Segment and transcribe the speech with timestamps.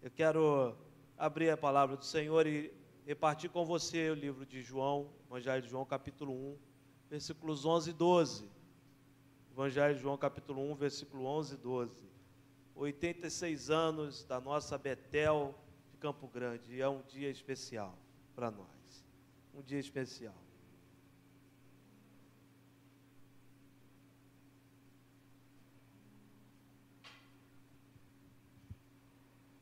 [0.00, 0.76] Eu quero
[1.16, 2.72] abrir a palavra do Senhor e
[3.04, 6.56] repartir com você o livro de João, Evangelho de João, capítulo 1,
[7.10, 8.48] versículos 11 e 12.
[9.50, 12.08] Evangelho de João, capítulo 1, versículo 11 e 12.
[12.76, 15.52] 86 anos da nossa Betel
[15.90, 17.98] de Campo Grande, e é um dia especial
[18.36, 19.04] para nós.
[19.52, 20.47] Um dia especial.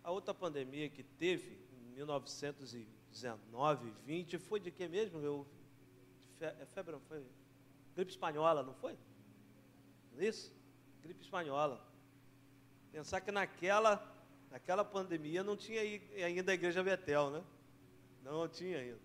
[0.07, 5.19] A outra pandemia que teve em 1919, 20, foi de que mesmo?
[5.19, 5.45] Eu,
[6.41, 7.27] é febre, foi
[7.93, 8.97] gripe espanhola, não foi?
[10.13, 10.55] Não é isso?
[11.03, 11.85] Gripe espanhola.
[12.93, 14.01] Pensar que naquela,
[14.49, 15.81] naquela pandemia não tinha
[16.25, 17.43] ainda a igreja Betel, né?
[18.23, 19.01] Não tinha ainda.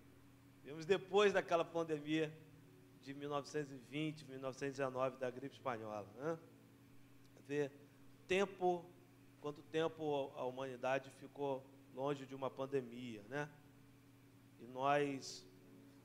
[0.62, 2.32] Vimos depois daquela pandemia
[3.00, 6.38] de 1920, 1919 da gripe espanhola, né?
[7.48, 7.72] Ver
[8.28, 8.91] tempo
[9.42, 11.62] quanto tempo a humanidade ficou
[11.94, 13.48] longe de uma pandemia, né?
[14.60, 15.44] E nós,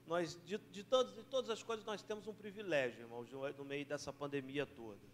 [0.08, 3.86] nós de, de, todos, de todas as coisas, nós temos um privilégio, irmãos, no meio
[3.86, 5.06] dessa pandemia toda.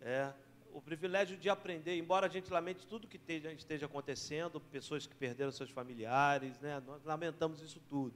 [0.00, 0.32] É
[0.72, 5.14] o privilégio de aprender, embora a gente lamente tudo que esteja, esteja acontecendo, pessoas que
[5.16, 6.80] perderam seus familiares, né?
[6.86, 8.14] Nós lamentamos isso tudo.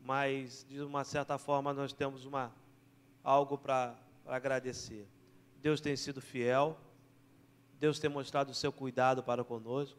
[0.00, 2.52] Mas, de uma certa forma, nós temos uma,
[3.24, 5.08] algo para agradecer.
[5.62, 6.78] Deus tem sido fiel
[7.78, 9.98] Deus tem mostrado o seu cuidado para conosco.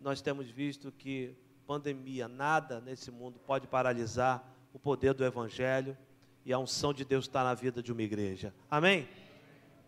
[0.00, 1.34] Nós temos visto que
[1.66, 5.96] pandemia, nada nesse mundo pode paralisar o poder do Evangelho
[6.44, 8.52] e a unção de Deus está na vida de uma igreja.
[8.70, 9.08] Amém?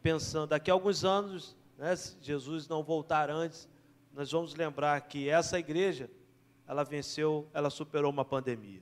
[0.02, 3.68] Pensando, daqui a alguns anos, né, se Jesus não voltar antes,
[4.14, 6.08] nós vamos lembrar que essa igreja,
[6.66, 8.80] ela venceu, ela superou uma pandemia.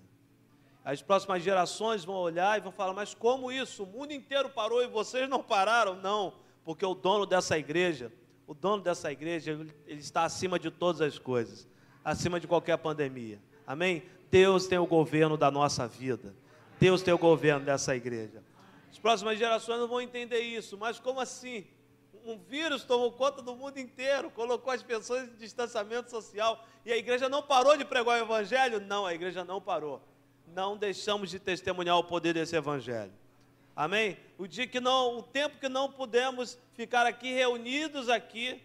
[0.84, 3.84] As próximas gerações vão olhar e vão falar: mas como isso?
[3.84, 5.96] O mundo inteiro parou e vocês não pararam?
[5.96, 8.12] Não, porque o dono dessa igreja
[8.46, 9.52] o dono dessa igreja,
[9.86, 11.66] ele está acima de todas as coisas,
[12.04, 13.40] acima de qualquer pandemia.
[13.66, 14.02] Amém?
[14.30, 16.34] Deus tem o governo da nossa vida.
[16.78, 18.42] Deus tem o governo dessa igreja.
[18.90, 21.66] As próximas gerações não vão entender isso, mas como assim?
[22.24, 26.96] Um vírus tomou conta do mundo inteiro, colocou as pessoas em distanciamento social e a
[26.96, 28.80] igreja não parou de pregar o evangelho?
[28.80, 30.02] Não, a igreja não parou.
[30.46, 33.12] Não deixamos de testemunhar o poder desse evangelho.
[33.76, 34.16] Amém?
[34.38, 38.62] O dia que não, o tempo que não pudemos ficar aqui reunidos aqui,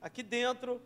[0.00, 0.82] aqui dentro,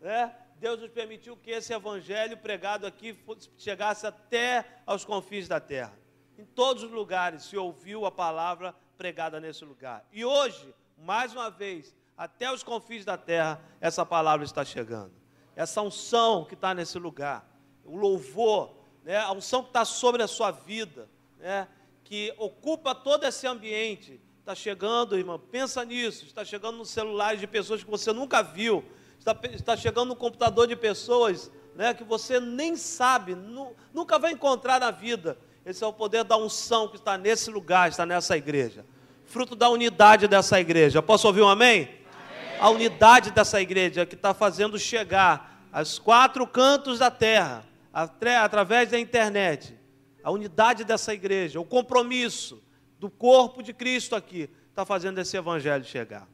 [0.00, 0.34] né?
[0.56, 3.16] Deus nos permitiu que esse evangelho pregado aqui
[3.56, 5.96] chegasse até aos confins da terra.
[6.38, 10.04] Em todos os lugares se ouviu a palavra pregada nesse lugar.
[10.12, 15.12] E hoje, mais uma vez, até os confins da terra, essa palavra está chegando.
[15.54, 17.46] Essa unção que está nesse lugar,
[17.84, 18.74] o louvor,
[19.04, 19.18] né?
[19.18, 21.08] a unção que está sobre a sua vida,
[21.38, 21.68] né?
[22.04, 24.20] Que ocupa todo esse ambiente.
[24.40, 26.26] Está chegando, irmão, pensa nisso.
[26.26, 28.84] Está chegando no celular de pessoas que você nunca viu.
[29.18, 34.32] Está, está chegando no computador de pessoas né, que você nem sabe, nu, nunca vai
[34.32, 35.36] encontrar na vida.
[35.66, 38.84] Esse é o poder da unção que está nesse lugar, está nessa igreja.
[39.24, 41.02] Fruto da unidade dessa igreja.
[41.02, 41.84] Posso ouvir um amém?
[41.84, 42.60] amém.
[42.60, 48.98] A unidade dessa igreja que está fazendo chegar aos quatro cantos da terra, através da
[48.98, 49.74] internet,
[50.24, 52.62] a unidade dessa igreja, o compromisso
[52.98, 56.26] do corpo de Cristo aqui, está fazendo esse evangelho chegar.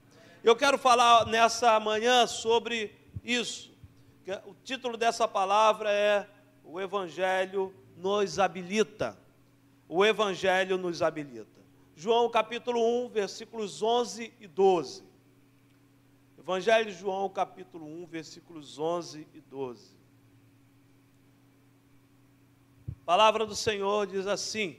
[0.45, 3.71] Eu quero falar nessa manhã sobre isso.
[4.47, 6.27] O título dessa palavra é
[6.65, 9.19] O Evangelho nos habilita.
[9.89, 11.61] O Evangelho nos habilita.
[11.97, 15.03] João capítulo 1, versículos 11 e 12.
[16.39, 20.00] Evangelho de João capítulo 1, versículos 11 e 12.
[23.10, 24.76] Palavra do Senhor diz assim: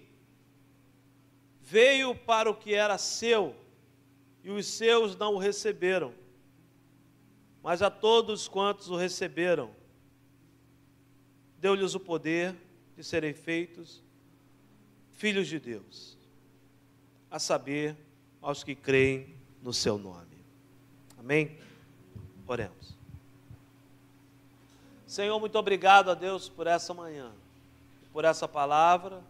[1.59, 3.53] Veio para o que era seu,
[4.41, 6.13] e os seus não o receberam,
[7.61, 9.69] mas a todos quantos o receberam,
[11.57, 12.55] deu-lhes o poder
[12.95, 14.01] de serem feitos
[15.11, 16.17] filhos de Deus,
[17.29, 17.97] a saber,
[18.41, 20.37] aos que creem no seu nome.
[21.19, 21.59] Amém?
[22.47, 22.95] Oremos.
[25.05, 27.33] Senhor, muito obrigado a Deus por essa manhã
[28.13, 29.21] por essa palavra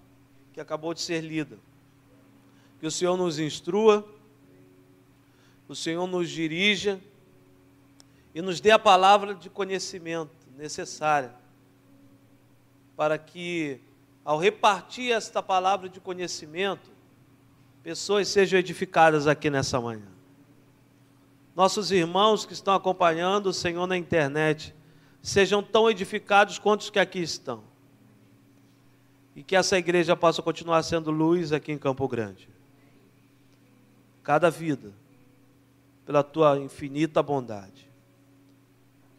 [0.54, 1.58] que acabou de ser lida.
[2.80, 4.06] Que o Senhor nos instrua,
[5.68, 7.00] o Senhor nos dirija
[8.34, 11.34] e nos dê a palavra de conhecimento necessária
[12.96, 13.80] para que,
[14.24, 16.92] ao repartir esta palavra de conhecimento,
[17.82, 20.08] pessoas sejam edificadas aqui nessa manhã.
[21.56, 24.74] Nossos irmãos que estão acompanhando o Senhor na internet
[25.22, 27.71] sejam tão edificados quanto os que aqui estão
[29.36, 32.50] e que essa igreja possa continuar sendo luz aqui em Campo Grande.
[34.24, 34.92] Cada vida,
[36.06, 37.90] pela tua infinita bondade.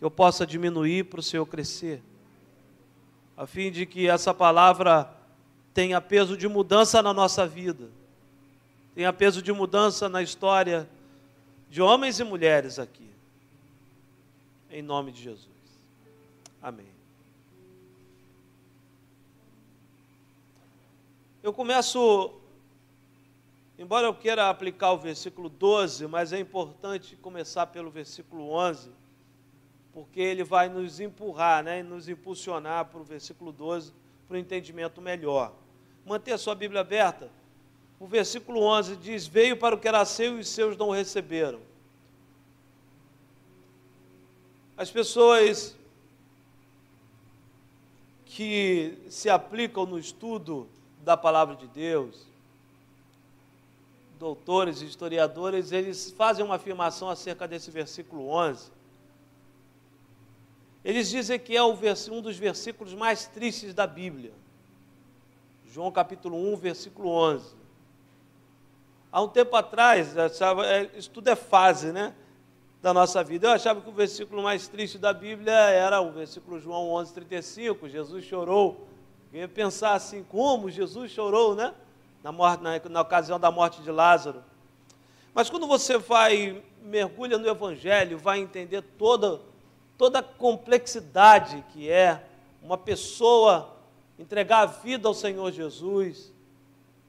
[0.01, 2.03] eu possa diminuir para o Senhor crescer,
[3.37, 5.09] a fim de que essa palavra
[5.73, 7.89] tenha peso de mudança na nossa vida,
[8.95, 10.89] tenha peso de mudança na história
[11.71, 13.11] de homens e mulheres aqui.
[14.71, 15.49] Em nome de Jesus.
[16.61, 16.92] Amém.
[21.43, 22.33] Eu começo,
[23.77, 28.91] embora eu queira aplicar o versículo 12, mas é importante começar pelo versículo 11
[29.93, 33.93] porque ele vai nos empurrar, né, nos impulsionar para o versículo 12,
[34.27, 35.53] para um entendimento melhor.
[36.07, 37.31] Manter a sua Bíblia aberta.
[38.01, 41.61] O versículo 11 diz: Veio para o que era seu e os seus não receberam.
[44.77, 45.77] As pessoas
[48.25, 50.67] que se aplicam no estudo
[51.03, 52.27] da palavra de Deus,
[54.19, 58.83] doutores historiadores, eles fazem uma afirmação acerca desse versículo 11
[60.85, 61.77] eles dizem que é um
[62.21, 64.33] dos versículos mais tristes da Bíblia.
[65.67, 67.55] João capítulo 1, versículo 11.
[69.11, 72.15] Há um tempo atrás, achava, é, isso tudo é fase, né?
[72.81, 73.47] Da nossa vida.
[73.47, 77.89] Eu achava que o versículo mais triste da Bíblia era o versículo João 11, 35.
[77.89, 78.89] Jesus chorou.
[79.33, 81.75] Eu ia pensar assim, como Jesus chorou, né?
[82.23, 84.43] Na, morte, na, na ocasião da morte de Lázaro.
[85.35, 89.41] Mas quando você vai, mergulha no Evangelho, vai entender toda
[90.03, 92.25] toda a complexidade que é
[92.61, 93.77] uma pessoa
[94.19, 96.33] entregar a vida ao Senhor Jesus,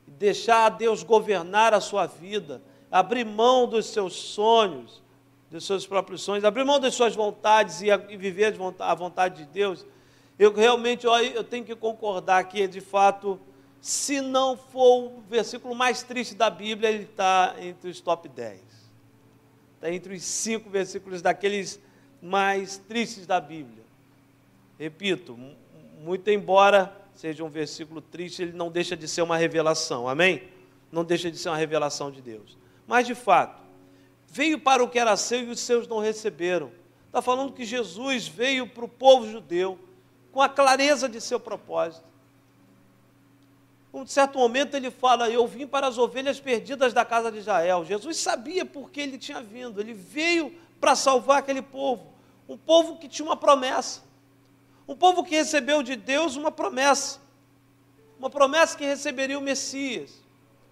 [0.05, 2.61] deixar Deus governar a sua vida,
[2.91, 5.01] abrir mão dos seus sonhos,
[5.49, 9.83] dos seus próprios sonhos, abrir mão das suas vontades e, viver a vontade de Deus,
[10.43, 13.39] eu realmente eu, eu tenho que concordar que, de fato,
[13.79, 18.59] se não for o versículo mais triste da Bíblia, ele está entre os top 10.
[19.75, 21.79] Está entre os cinco versículos daqueles
[22.21, 23.83] mais tristes da Bíblia.
[24.77, 25.37] Repito,
[25.99, 30.43] muito embora seja um versículo triste, ele não deixa de ser uma revelação, amém?
[30.91, 32.57] Não deixa de ser uma revelação de Deus.
[32.87, 33.61] Mas, de fato,
[34.27, 36.71] veio para o que era seu e os seus não receberam.
[37.07, 39.79] Está falando que Jesus veio para o povo judeu
[40.33, 42.03] com a clareza de seu propósito.
[43.94, 47.85] Um certo momento ele fala: Eu vim para as ovelhas perdidas da casa de Israel.
[47.85, 50.51] Jesus sabia por que ele tinha vindo, ele veio
[50.81, 52.12] para salvar aquele povo.
[52.50, 54.01] Um povo que tinha uma promessa.
[54.88, 57.19] Um povo que recebeu de Deus uma promessa.
[58.18, 60.12] Uma promessa que receberia o Messias.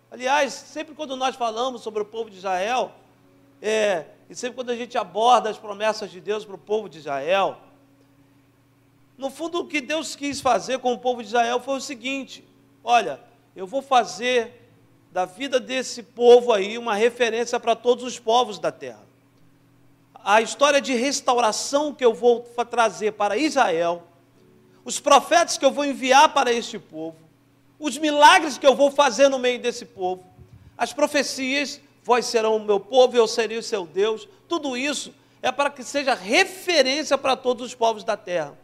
[0.09, 2.91] Aliás, sempre quando nós falamos sobre o povo de Israel,
[3.61, 6.97] é, e sempre quando a gente aborda as promessas de Deus para o povo de
[6.97, 7.57] Israel,
[9.21, 12.43] no fundo o que Deus quis fazer com o povo de Israel foi o seguinte:
[12.83, 13.21] olha,
[13.55, 14.69] eu vou fazer
[15.13, 19.11] da vida desse povo aí uma referência para todos os povos da terra
[20.23, 24.03] a história de restauração que eu vou trazer para Israel,
[24.85, 27.17] os profetas que eu vou enviar para este povo,
[27.79, 30.23] os milagres que eu vou fazer no meio desse povo,
[30.77, 35.51] as profecias, vós serão o meu povo, eu serei o seu Deus, tudo isso é
[35.51, 38.55] para que seja referência para todos os povos da terra.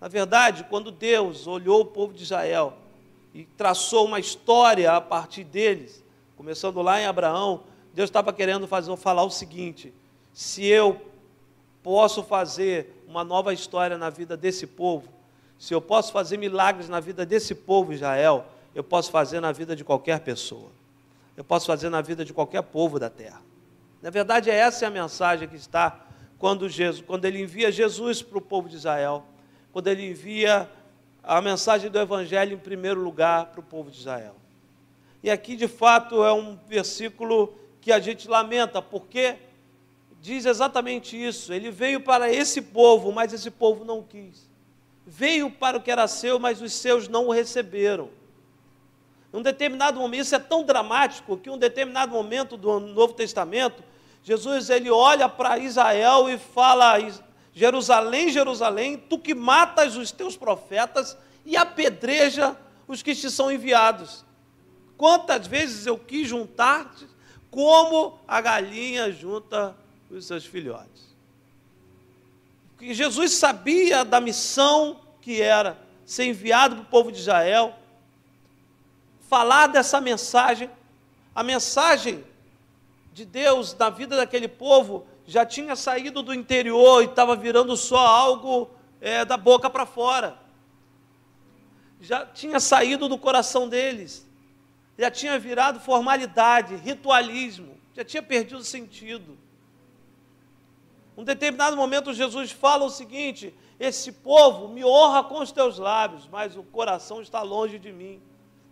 [0.00, 2.74] Na verdade, quando Deus olhou o povo de Israel
[3.34, 6.02] e traçou uma história a partir deles,
[6.36, 7.60] começando lá em Abraão,
[7.92, 9.92] Deus estava querendo fazer, falar o seguinte:
[10.32, 11.00] se eu
[11.82, 15.08] posso fazer uma nova história na vida desse povo,
[15.58, 19.76] se eu posso fazer milagres na vida desse povo Israel, eu posso fazer na vida
[19.76, 20.70] de qualquer pessoa.
[21.36, 23.42] Eu posso fazer na vida de qualquer povo da terra.
[24.00, 26.06] Na verdade, essa é a mensagem que está
[26.38, 29.24] quando, Jesus, quando ele envia Jesus para o povo de Israel,
[29.72, 30.68] quando ele envia
[31.22, 34.34] a mensagem do Evangelho em primeiro lugar para o povo de Israel.
[35.22, 39.36] E aqui, de fato, é um versículo que a gente lamenta, porque
[40.20, 41.52] diz exatamente isso.
[41.52, 44.48] Ele veio para esse povo, mas esse povo não quis.
[45.06, 48.08] Veio para o que era seu, mas os seus não o receberam.
[49.32, 53.82] Num determinado momento, isso é tão dramático que um determinado momento do Novo Testamento,
[54.22, 56.98] Jesus ele olha para Israel e fala:
[57.60, 61.14] Jerusalém, Jerusalém, tu que matas os teus profetas
[61.44, 62.56] e apedreja
[62.88, 64.24] os que te são enviados.
[64.96, 67.06] Quantas vezes eu quis juntar-te
[67.50, 69.76] como a galinha junta
[70.10, 71.14] os seus filhotes.
[72.80, 77.74] Jesus sabia da missão que era ser enviado para o povo de Israel,
[79.28, 80.70] falar dessa mensagem,
[81.34, 82.24] a mensagem
[83.12, 88.04] de Deus na vida daquele povo já tinha saído do interior e estava virando só
[88.04, 88.68] algo
[89.00, 90.36] é, da boca para fora.
[92.00, 94.26] Já tinha saído do coração deles,
[94.98, 99.38] já tinha virado formalidade, ritualismo, já tinha perdido sentido.
[101.16, 106.26] Um determinado momento Jesus fala o seguinte: esse povo me honra com os teus lábios,
[106.26, 108.20] mas o coração está longe de mim.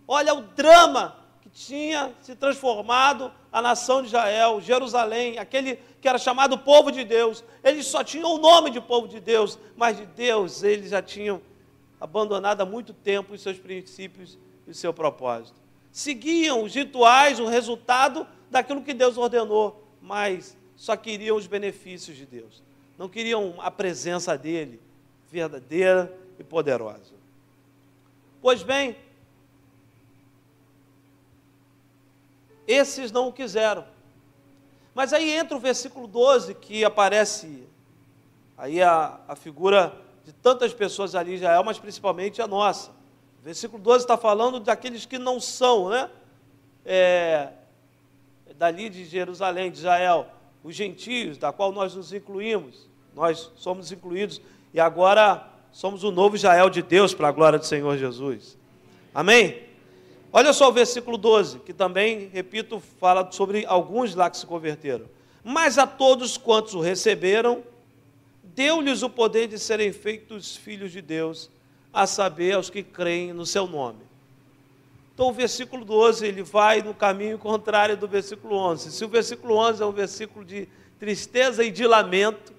[0.09, 6.19] Olha o drama que tinha se transformado a nação de Israel, Jerusalém, aquele que era
[6.19, 7.45] chamado povo de Deus.
[7.63, 11.41] Eles só tinham o nome de povo de Deus, mas de Deus eles já tinham
[12.01, 15.59] abandonado há muito tempo os seus princípios e o seu propósito.
[15.91, 22.25] Seguiam os rituais, o resultado daquilo que Deus ordenou, mas só queriam os benefícios de
[22.25, 22.63] Deus.
[22.97, 24.81] Não queriam a presença dele,
[25.31, 27.19] verdadeira e poderosa.
[28.41, 28.97] Pois bem,
[32.67, 33.85] esses não o quiseram.
[34.99, 37.63] Mas aí entra o versículo 12, que aparece
[38.57, 42.91] aí a, a figura de tantas pessoas ali em Israel, mas principalmente a nossa.
[43.41, 46.11] O versículo 12 está falando daqueles que não são, né?
[46.85, 47.51] É,
[48.57, 50.27] dali de Jerusalém, de Israel,
[50.65, 54.41] os gentios, da qual nós nos incluímos, nós somos incluídos,
[54.75, 58.59] e agora somos o novo Israel de Deus para a glória do Senhor Jesus.
[59.15, 59.68] Amém?
[60.33, 65.07] Olha só o versículo 12, que também, repito, fala sobre alguns lá que se converteram.
[65.43, 67.63] Mas a todos quantos o receberam,
[68.43, 71.51] deu-lhes o poder de serem feitos filhos de Deus,
[71.93, 74.01] a saber, aos que creem no seu nome.
[75.15, 78.93] Então, o versículo 12, ele vai no caminho contrário do versículo 11.
[78.93, 80.69] Se o versículo 11 é um versículo de
[80.99, 82.53] tristeza e de lamento,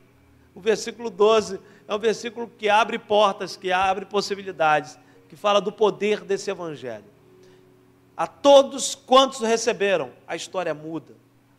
[0.56, 4.98] o versículo 12 é um versículo que abre portas, que abre possibilidades,
[5.30, 7.06] que fala do poder desse evangelho.
[8.20, 11.14] A todos quantos receberam, a história muda.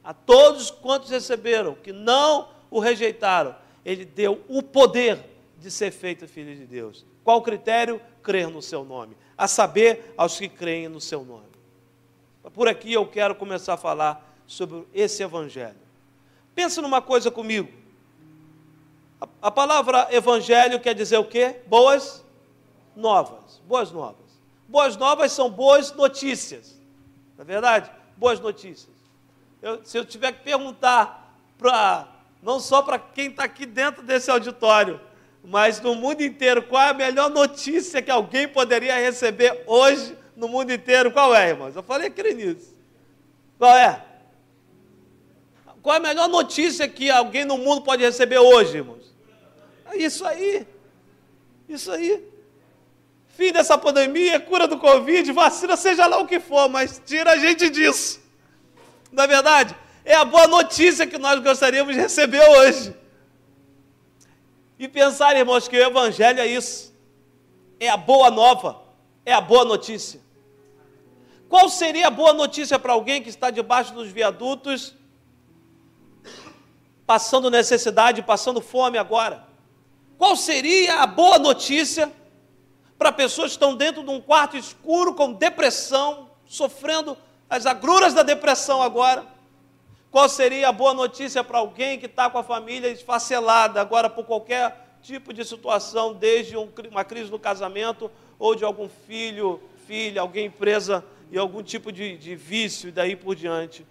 [0.05, 5.25] A todos quantos receberam, que não o rejeitaram, ele deu o poder
[5.59, 7.07] de ser feito filho de Deus.
[7.25, 7.99] Qual o critério?
[8.23, 9.17] Crer no seu nome.
[9.38, 11.49] A saber, aos que creem no seu nome.
[12.52, 15.81] Por aqui eu quero começar a falar sobre esse evangelho.
[16.55, 17.73] Pensa numa coisa comigo.
[19.19, 21.57] A, a palavra evangelho quer dizer o quê?
[21.67, 22.23] Boas
[22.95, 23.62] novas.
[23.67, 24.20] Boas novas.
[24.71, 26.81] Boas novas são boas notícias.
[27.37, 27.91] Não é verdade?
[28.17, 28.95] Boas notícias.
[29.61, 32.07] Eu, se eu tiver que perguntar para,
[32.41, 35.00] não só para quem está aqui dentro desse auditório,
[35.43, 40.47] mas no mundo inteiro, qual é a melhor notícia que alguém poderia receber hoje no
[40.47, 41.11] mundo inteiro?
[41.11, 41.75] Qual é, irmãos?
[41.75, 42.73] Eu falei aquele nisso.
[43.59, 44.05] Qual é?
[45.83, 49.12] Qual é a melhor notícia que alguém no mundo pode receber hoje, irmãos?
[49.87, 50.65] É isso aí.
[51.69, 52.30] Isso aí
[53.37, 57.39] fim dessa pandemia, cura do Covid, vacina, seja lá o que for, mas tira a
[57.39, 58.21] gente disso.
[59.13, 62.95] Na é verdade, é a boa notícia que nós gostaríamos de receber hoje.
[64.79, 66.95] E pensar, irmãos, que o Evangelho é isso.
[67.79, 68.83] É a boa nova,
[69.25, 70.21] é a boa notícia.
[71.49, 74.95] Qual seria a boa notícia para alguém que está debaixo dos viadutos,
[77.07, 79.45] passando necessidade, passando fome agora?
[80.17, 82.13] Qual seria a boa notícia
[83.00, 87.16] para pessoas que estão dentro de um quarto escuro com depressão, sofrendo
[87.49, 89.25] as agruras da depressão agora.
[90.11, 94.26] Qual seria a boa notícia para alguém que está com a família esfacelada agora por
[94.26, 100.50] qualquer tipo de situação, desde uma crise no casamento ou de algum filho, filha, alguém
[100.50, 101.02] presa
[101.33, 103.87] em algum tipo de, de vício e daí por diante?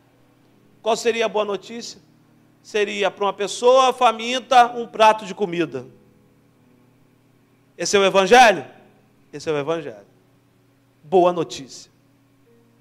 [0.84, 2.00] Qual seria a boa notícia?
[2.62, 5.88] Seria para uma pessoa faminta um prato de comida.
[7.76, 8.78] Esse é o Evangelho?
[9.32, 10.08] Esse é o Evangelho.
[11.04, 11.92] Boa notícia.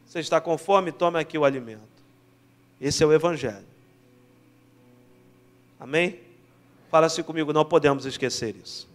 [0.07, 0.91] Você está com fome?
[0.91, 1.83] Tome aqui o alimento.
[2.81, 3.67] Esse é o Evangelho.
[5.79, 6.21] Amém?
[6.91, 8.89] Fala assim comigo, não podemos esquecer isso.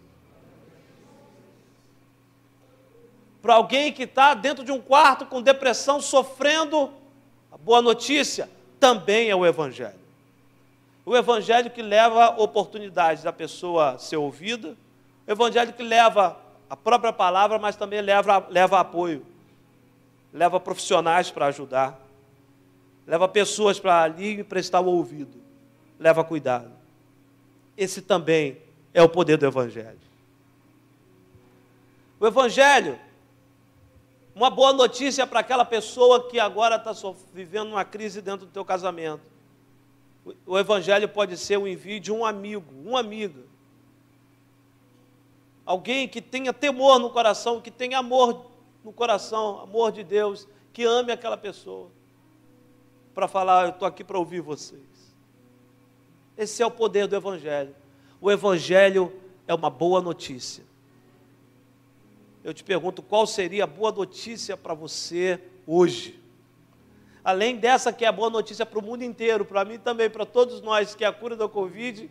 [3.41, 6.91] Para alguém que está dentro de um quarto com depressão, sofrendo,
[7.51, 10.00] a boa notícia também é o Evangelho.
[11.05, 14.77] O Evangelho que leva oportunidade da pessoa ser ouvida,
[15.27, 16.38] o Evangelho que leva
[16.73, 19.23] a própria palavra, mas também leva, leva apoio,
[20.33, 21.99] leva profissionais para ajudar,
[23.05, 25.39] leva pessoas para ali prestar o ouvido,
[25.99, 26.71] leva cuidado.
[27.77, 28.57] Esse também
[28.91, 29.99] é o poder do Evangelho.
[32.19, 32.97] O Evangelho,
[34.33, 36.91] uma boa notícia para aquela pessoa que agora está
[37.31, 39.21] vivendo uma crise dentro do teu casamento.
[40.43, 43.41] O Evangelho pode ser o envio de um amigo, uma amiga,
[45.65, 48.46] Alguém que tenha temor no coração, que tenha amor
[48.84, 51.89] no coração, amor de Deus, que ame aquela pessoa,
[53.13, 54.82] para falar: Eu estou aqui para ouvir vocês.
[56.38, 57.75] Esse é o poder do Evangelho.
[58.20, 59.13] O Evangelho
[59.48, 60.63] é uma boa notícia.
[62.43, 66.20] Eu te pergunto: qual seria a boa notícia para você hoje?
[67.24, 70.25] Além dessa que é a boa notícia para o mundo inteiro, para mim também, para
[70.25, 72.10] todos nós, que é a cura da Covid,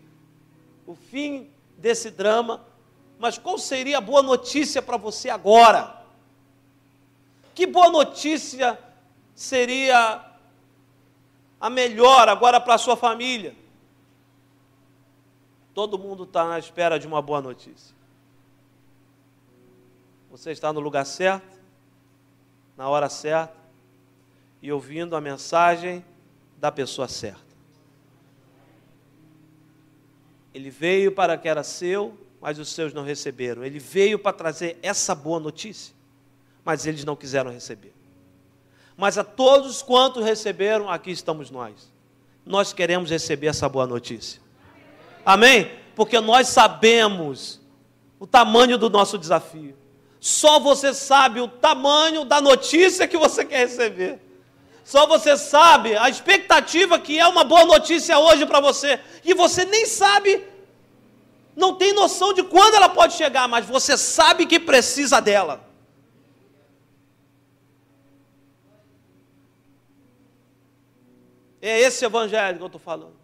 [0.87, 2.65] o fim desse drama,
[3.23, 5.97] mas qual seria a boa notícia para você agora?
[7.55, 8.77] Que boa notícia
[9.33, 10.29] seria
[11.61, 13.55] a melhor agora para a sua família?
[15.73, 17.95] Todo mundo está na espera de uma boa notícia.
[20.29, 21.61] Você está no lugar certo,
[22.77, 23.55] na hora certa
[24.61, 26.05] e ouvindo a mensagem
[26.59, 27.55] da pessoa certa.
[30.53, 33.65] Ele veio para que era seu, mas os seus não receberam.
[33.65, 35.95] Ele veio para trazer essa boa notícia,
[36.65, 37.95] mas eles não quiseram receber.
[38.97, 41.93] Mas a todos quantos receberam, aqui estamos nós.
[42.45, 44.41] Nós queremos receber essa boa notícia.
[45.25, 45.71] Amém?
[45.95, 47.61] Porque nós sabemos
[48.19, 49.77] o tamanho do nosso desafio.
[50.19, 54.21] Só você sabe o tamanho da notícia que você quer receber.
[54.85, 58.99] Só você sabe a expectativa que é uma boa notícia hoje para você.
[59.25, 60.45] E você nem sabe,
[61.55, 65.69] não tem noção de quando ela pode chegar, mas você sabe que precisa dela.
[71.61, 73.17] É esse evangelho que eu estou falando.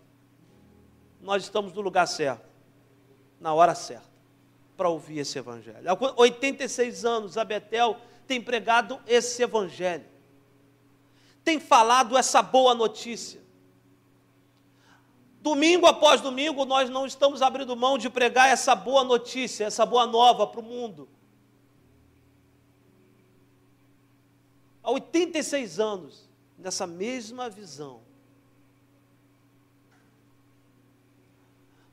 [1.21, 2.47] Nós estamos no lugar certo,
[3.41, 4.09] na hora certa
[4.79, 5.91] para ouvir esse evangelho.
[5.91, 7.97] Há 86 anos a Betel
[8.29, 10.05] tem pregado esse evangelho.
[11.43, 13.41] Tem falado essa boa notícia.
[15.49, 20.07] Domingo após domingo, nós não estamos abrindo mão de pregar essa boa notícia, essa boa
[20.07, 21.09] nova para o mundo.
[24.83, 26.29] Há 86 anos,
[26.59, 28.03] nessa mesma visão.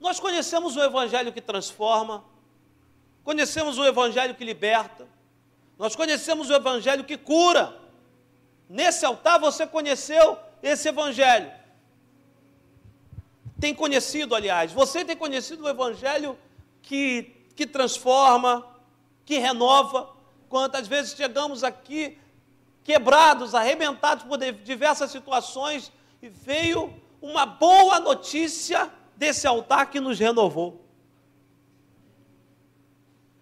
[0.02, 2.26] Nós conhecemos o Evangelho que transforma,
[3.24, 5.08] Conhecemos o Evangelho que liberta,
[5.80, 7.76] nós conhecemos o Evangelho que cura.
[8.70, 11.52] Nesse altar você conheceu esse Evangelho.
[13.60, 16.38] Tem conhecido, aliás, você tem conhecido o Evangelho
[16.82, 18.66] que, que transforma,
[19.26, 20.14] que renova.
[20.50, 22.18] Quantas vezes chegamos aqui
[22.84, 30.86] quebrados, arrebentados por diversas situações e veio uma boa notícia desse altar que nos renovou.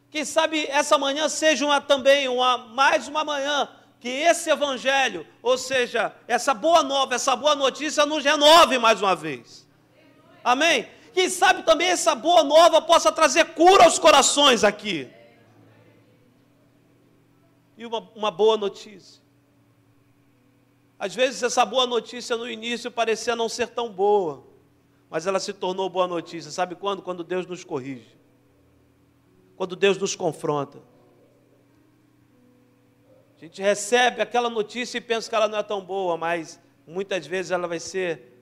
[0.10, 3.68] Quem sabe essa manhã seja uma, também uma, mais uma manhã
[4.00, 9.16] que esse evangelho, ou seja, essa boa nova, essa boa notícia nos renove mais uma
[9.16, 9.63] vez.
[10.44, 10.88] Amém?
[11.14, 15.10] Quem sabe também essa boa nova possa trazer cura aos corações aqui.
[17.78, 19.22] E uma, uma boa notícia.
[20.98, 24.44] Às vezes essa boa notícia no início parecia não ser tão boa,
[25.10, 26.50] mas ela se tornou boa notícia.
[26.52, 27.02] Sabe quando?
[27.02, 28.24] Quando Deus nos corrige
[29.56, 30.80] quando Deus nos confronta.
[33.38, 37.26] A gente recebe aquela notícia e pensa que ela não é tão boa, mas muitas
[37.28, 38.33] vezes ela vai ser,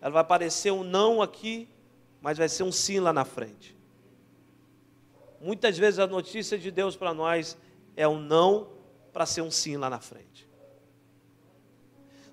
[0.00, 1.68] ela vai parecer um não aqui,
[2.20, 3.76] mas vai ser um sim lá na frente.
[5.40, 7.56] Muitas vezes a notícia de Deus para nós
[7.96, 8.68] é um não
[9.12, 10.48] para ser um sim lá na frente.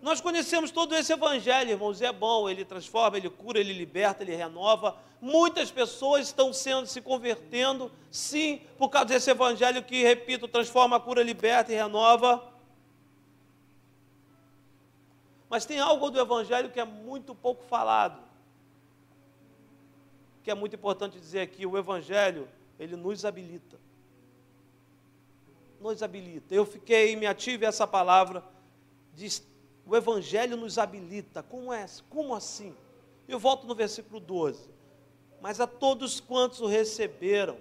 [0.02, 4.22] Nós conhecemos todo esse evangelho, irmãos, e é bom, ele transforma, ele cura, ele liberta,
[4.22, 4.96] ele renova.
[5.20, 11.24] Muitas pessoas estão sendo se convertendo, sim, por causa desse evangelho que, repito, transforma, cura,
[11.24, 12.44] liberta e renova.
[15.56, 18.22] Mas tem algo do evangelho que é muito pouco falado.
[20.44, 22.46] Que é muito importante dizer aqui, o evangelho,
[22.78, 23.80] ele nos habilita.
[25.80, 26.54] Nos habilita.
[26.54, 28.44] Eu fiquei, me ative essa palavra
[29.14, 29.30] de
[29.86, 31.42] o Evangelho nos habilita.
[31.42, 31.86] Como é?
[32.10, 32.76] Como assim?
[33.26, 34.70] Eu volto no versículo 12.
[35.40, 37.58] Mas a todos quantos o receberam,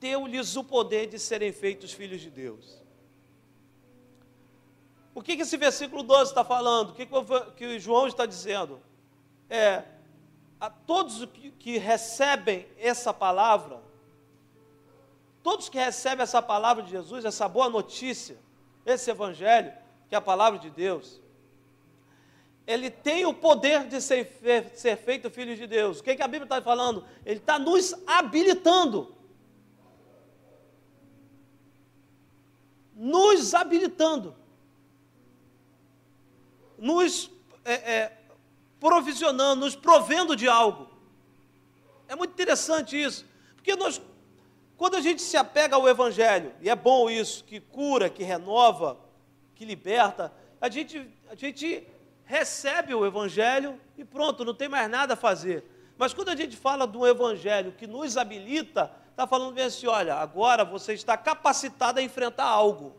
[0.00, 2.77] deu-lhes o poder de serem feitos filhos de Deus.
[5.18, 6.90] O que, que esse versículo 12 está falando?
[6.90, 7.04] O que,
[7.56, 8.80] que o João está dizendo?
[9.50, 9.82] É,
[10.60, 13.82] a todos que, que recebem essa palavra,
[15.42, 18.38] todos que recebem essa palavra de Jesus, essa boa notícia,
[18.86, 19.72] esse evangelho,
[20.08, 21.20] que é a palavra de Deus,
[22.64, 24.24] ele tem o poder de ser,
[24.76, 25.98] ser feito filho de Deus.
[25.98, 27.04] O que, que a Bíblia está falando?
[27.26, 29.16] Ele está nos habilitando.
[32.94, 34.38] Nos habilitando.
[36.78, 37.30] Nos
[37.64, 38.18] é, é,
[38.80, 40.88] provisionando, nos provendo de algo.
[42.08, 43.26] É muito interessante isso.
[43.56, 44.00] Porque nós,
[44.76, 48.98] quando a gente se apega ao Evangelho, e é bom isso, que cura, que renova,
[49.54, 51.86] que liberta, a gente, a gente
[52.24, 55.64] recebe o Evangelho e pronto, não tem mais nada a fazer.
[55.98, 60.14] Mas quando a gente fala um Evangelho que nos habilita, está falando bem assim: olha,
[60.14, 62.96] agora você está capacitado a enfrentar algo.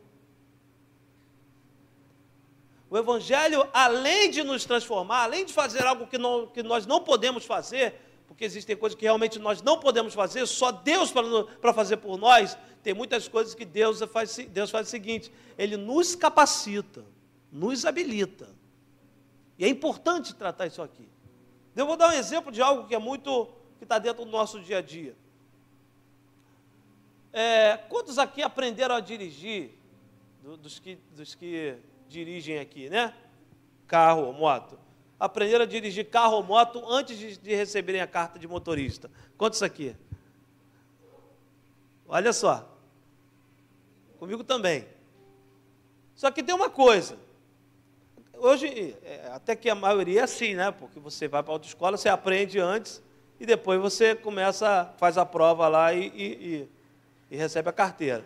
[2.90, 7.02] O Evangelho, além de nos transformar, além de fazer algo que, não, que nós não
[7.02, 7.94] podemos fazer,
[8.28, 11.12] porque existem coisas que realmente nós não podemos fazer, só Deus
[11.62, 12.58] para fazer por nós.
[12.82, 17.06] Tem muitas coisas que Deus faz, Deus faz o seguinte: Ele nos capacita,
[17.52, 18.50] nos habilita.
[19.58, 21.08] E é importante tratar isso aqui.
[21.76, 23.48] Eu vou dar um exemplo de algo que é muito,
[23.78, 25.16] que está dentro do nosso dia a dia.
[27.32, 29.72] É, quantos aqui aprenderam a dirigir,
[30.42, 31.78] do, dos, que, dos que
[32.10, 33.14] dirigem aqui, né?
[33.88, 34.78] Carro ou moto
[35.20, 39.12] aprenderam a dirigir carro ou moto antes de, de receberem a carta de motorista.
[39.38, 39.96] Quantos aqui?
[42.08, 42.68] Olha só.
[44.18, 44.88] Comigo também.
[46.16, 47.18] Só que tem uma coisa.
[48.38, 50.72] Hoje, é, até que a maioria é assim, né?
[50.72, 53.04] Porque você vai para a autoescola, você aprende antes
[53.40, 56.70] e depois você começa, faz a prova lá e, e, e,
[57.32, 58.24] e recebe a carteira.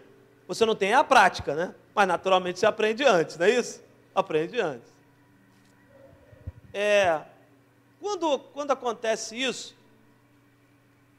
[0.48, 1.74] Você não tem a prática, né?
[1.94, 3.82] Mas naturalmente você aprende antes, não é isso?
[4.16, 4.92] Aprende antes.
[6.74, 7.22] É,
[8.02, 9.76] quando, quando acontece isso,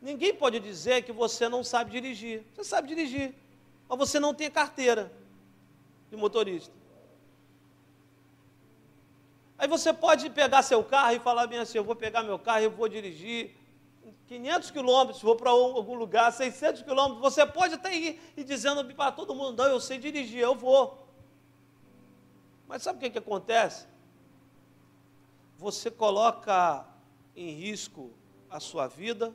[0.02, 2.44] ninguém pode dizer que você não sabe dirigir.
[2.54, 3.34] Você sabe dirigir,
[3.88, 5.12] mas você não tem carteira
[6.10, 6.72] de motorista.
[9.56, 12.64] Aí você pode pegar seu carro e falar bem assim: eu vou pegar meu carro
[12.64, 13.54] e vou dirigir
[14.26, 17.20] 500 quilômetros, vou para algum lugar, 600 quilômetros.
[17.20, 21.06] Você pode até ir e dizendo para todo mundo: não, eu sei dirigir, eu vou.
[22.66, 23.86] Mas sabe o que, que acontece?
[25.64, 26.86] você coloca
[27.34, 28.12] em risco
[28.50, 29.34] a sua vida,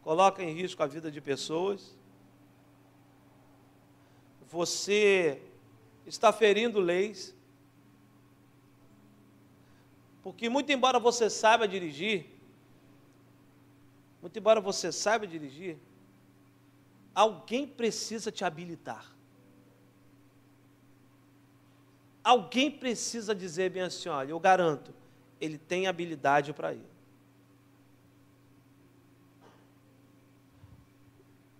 [0.00, 1.96] coloca em risco a vida de pessoas,
[4.48, 5.42] você
[6.06, 7.34] está ferindo leis,
[10.22, 12.31] porque muito embora você saiba dirigir,
[14.22, 15.76] muito embora você saiba dirigir,
[17.12, 19.12] alguém precisa te habilitar.
[22.22, 24.94] Alguém precisa dizer bem assim: olha, eu garanto,
[25.40, 26.86] ele tem habilidade para ir.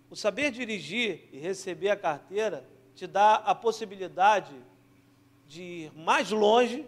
[0.09, 4.55] O saber dirigir e receber a carteira te dá a possibilidade
[5.49, 6.87] de ir mais longe,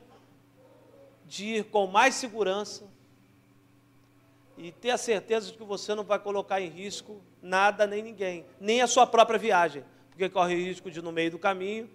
[1.27, 2.94] de ir com mais segurança
[4.67, 8.47] e ter a certeza de que você não vai colocar em risco nada nem ninguém,
[8.59, 11.91] nem a sua própria viagem, porque corre o risco de, no meio do caminho,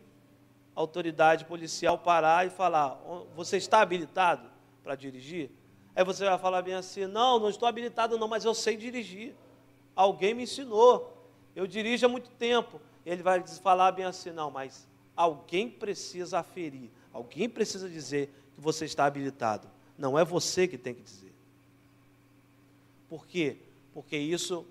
[0.76, 3.02] a autoridade policial parar e falar:
[3.36, 4.50] Você está habilitado?
[4.90, 5.52] para dirigir,
[5.96, 9.36] aí você vai falar bem assim: não, não estou habilitado, não, mas eu sei dirigir.
[9.96, 11.16] Alguém me ensinou.
[11.56, 12.82] Eu dirijo há muito tempo.
[13.06, 18.86] Ele vai falar bem assim: não, mas alguém precisa aferir, alguém precisa dizer que você
[18.86, 19.70] está habilitado.
[19.98, 21.29] Não é você que tem que dizer.
[23.10, 23.58] Por quê?
[23.94, 24.66] Porque isso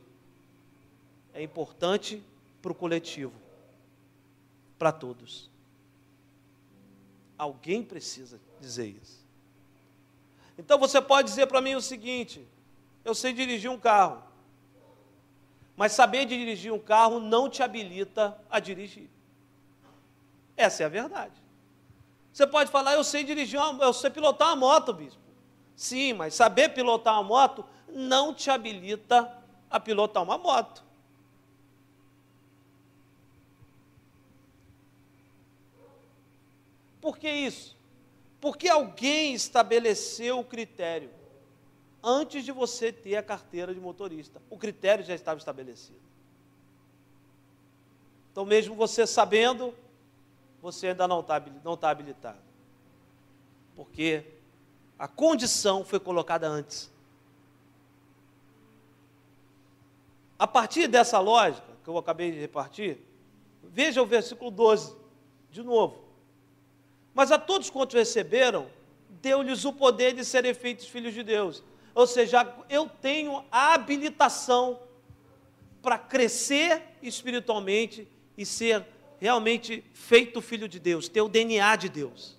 [1.35, 2.22] é importante
[2.62, 3.35] para o coletivo,
[4.79, 5.51] para todos.
[7.37, 9.18] Alguém precisa dizer isso.
[10.57, 12.46] Então você pode dizer para mim o seguinte:
[13.05, 14.22] eu sei dirigir um carro,
[15.77, 19.09] mas saber dirigir um carro não te habilita a dirigir.
[20.57, 21.40] Essa é a verdade.
[22.33, 25.28] Você pode falar, eu sei dirigir, uma, eu sei pilotar uma moto, bispo.
[25.79, 29.33] Sim, mas saber pilotar uma moto não te habilita
[29.71, 30.83] a pilotar uma moto.
[37.01, 37.77] Por que isso?
[38.41, 41.11] Porque alguém estabeleceu o critério
[42.03, 44.43] antes de você ter a carteira de motorista.
[44.51, 46.01] O critério já estava estabelecido.
[48.33, 49.73] Então, mesmo você sabendo,
[50.61, 52.43] você ainda não está não tá habilitado.
[53.77, 54.38] Porque
[54.99, 56.91] a condição foi colocada antes.
[60.39, 62.99] A partir dessa lógica, que eu acabei de repartir,
[63.63, 64.95] veja o versículo 12,
[65.51, 66.05] de novo.
[67.15, 68.69] Mas a todos quantos receberam,
[69.21, 71.63] deu-lhes o poder de serem feitos filhos de Deus.
[71.95, 74.81] Ou seja, eu tenho a habilitação
[75.83, 78.07] para crescer espiritualmente
[78.37, 78.87] e ser
[79.19, 82.38] realmente feito filho de Deus, ter o DNA de Deus.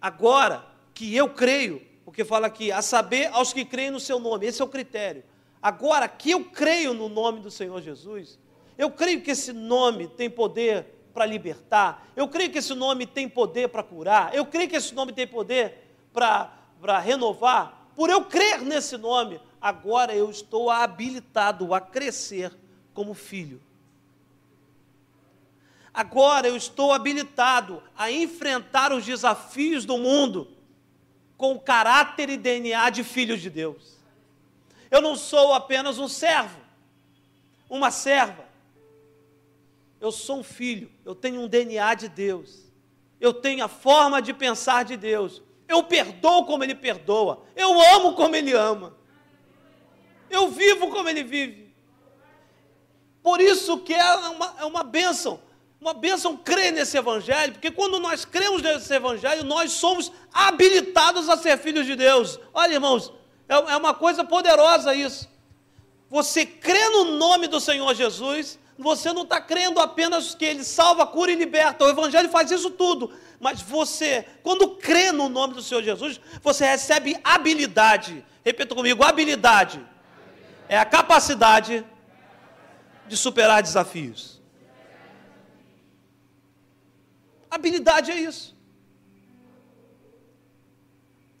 [0.00, 4.46] Agora que eu creio, porque fala aqui, a saber aos que creem no seu nome,
[4.46, 5.24] esse é o critério.
[5.60, 8.38] Agora que eu creio no nome do Senhor Jesus,
[8.76, 12.08] eu creio que esse nome tem poder para libertar.
[12.14, 14.32] Eu creio que esse nome tem poder para curar.
[14.34, 15.74] Eu creio que esse nome tem poder
[16.12, 17.88] para renovar.
[17.96, 22.56] Por eu crer nesse nome, agora eu estou habilitado a crescer
[22.94, 23.60] como filho.
[25.98, 30.46] Agora eu estou habilitado a enfrentar os desafios do mundo
[31.36, 33.98] com o caráter e DNA de filho de Deus.
[34.92, 36.56] Eu não sou apenas um servo,
[37.68, 38.44] uma serva.
[40.00, 42.70] Eu sou um filho, eu tenho um DNA de Deus,
[43.20, 47.44] eu tenho a forma de pensar de Deus, Eu perdoo como Ele perdoa.
[47.56, 48.96] Eu amo como Ele ama.
[50.30, 51.74] Eu vivo como Ele vive.
[53.20, 55.47] Por isso que é uma, é uma bênção.
[55.80, 61.36] Uma bênção crer nesse Evangelho, porque quando nós cremos nesse Evangelho, nós somos habilitados a
[61.36, 62.38] ser filhos de Deus.
[62.52, 63.12] Olha, irmãos,
[63.48, 65.28] é, é uma coisa poderosa isso.
[66.10, 71.06] Você crê no nome do Senhor Jesus, você não está crendo apenas que Ele salva,
[71.06, 71.84] cura e liberta.
[71.84, 73.12] O Evangelho faz isso tudo.
[73.40, 78.24] Mas você, quando crê no nome do Senhor Jesus, você recebe habilidade.
[78.44, 79.80] Repita comigo: habilidade.
[80.68, 81.84] É a capacidade
[83.06, 84.37] de superar desafios.
[87.50, 88.56] Habilidade é isso.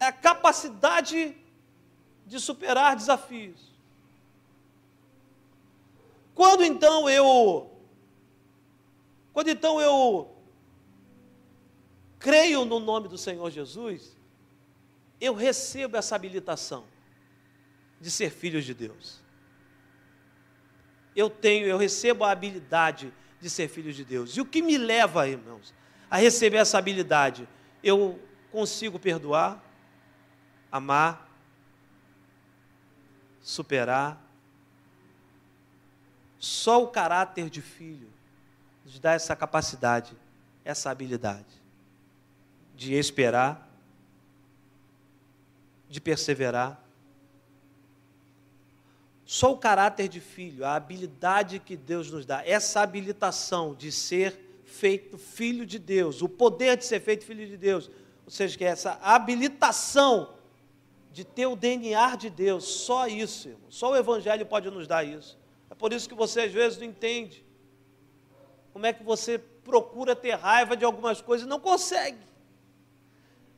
[0.00, 1.36] É a capacidade
[2.26, 3.72] de superar desafios.
[6.34, 7.70] Quando então eu
[9.32, 10.34] quando então eu
[12.18, 14.16] creio no nome do Senhor Jesus,
[15.20, 16.84] eu recebo essa habilitação
[18.00, 19.20] de ser filho de Deus.
[21.14, 24.36] Eu tenho, eu recebo a habilidade de ser filho de Deus.
[24.36, 25.74] E o que me leva, irmãos,
[26.10, 27.48] a receber essa habilidade?
[27.82, 29.62] Eu consigo perdoar,
[30.70, 31.28] amar,
[33.40, 34.22] superar,
[36.38, 38.08] só o caráter de filho
[38.84, 40.16] nos dá essa capacidade,
[40.64, 41.58] essa habilidade
[42.74, 43.68] de esperar,
[45.88, 46.80] de perseverar.
[49.26, 54.47] Só o caráter de filho, a habilidade que Deus nos dá, essa habilitação de ser
[54.68, 57.90] feito filho de Deus, o poder de ser feito filho de Deus,
[58.24, 60.34] ou seja, que é essa habilitação
[61.10, 65.04] de ter o DNA de Deus, só isso, irmão, só o Evangelho pode nos dar
[65.04, 65.38] isso.
[65.70, 67.44] É por isso que você às vezes não entende.
[68.72, 72.18] Como é que você procura ter raiva de algumas coisas e não consegue.